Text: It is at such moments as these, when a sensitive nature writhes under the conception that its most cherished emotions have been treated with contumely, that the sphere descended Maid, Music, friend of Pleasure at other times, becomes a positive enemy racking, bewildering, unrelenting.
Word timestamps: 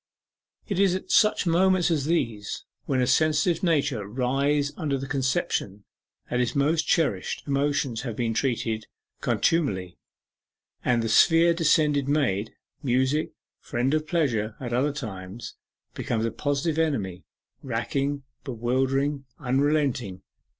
It 0.67 0.79
is 0.79 0.95
at 0.95 1.11
such 1.11 1.45
moments 1.45 1.91
as 1.91 2.05
these, 2.05 2.65
when 2.85 3.01
a 3.03 3.05
sensitive 3.05 3.61
nature 3.61 4.07
writhes 4.07 4.73
under 4.75 4.97
the 4.97 5.05
conception 5.05 5.83
that 6.27 6.39
its 6.41 6.55
most 6.55 6.87
cherished 6.87 7.43
emotions 7.45 8.01
have 8.01 8.15
been 8.15 8.33
treated 8.33 8.79
with 8.79 9.21
contumely, 9.21 9.99
that 10.83 11.01
the 11.01 11.07
sphere 11.07 11.53
descended 11.53 12.07
Maid, 12.09 12.51
Music, 12.81 13.33
friend 13.59 13.93
of 13.93 14.07
Pleasure 14.07 14.55
at 14.59 14.73
other 14.73 14.91
times, 14.91 15.53
becomes 15.93 16.25
a 16.25 16.31
positive 16.31 16.79
enemy 16.79 17.23
racking, 17.61 18.23
bewildering, 18.43 19.25
unrelenting. 19.37 20.23